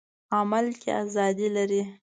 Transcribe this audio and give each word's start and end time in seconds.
عمل 0.37 0.65
کې 0.81 0.89
ازادي 1.03 1.47
لري. 1.55 1.81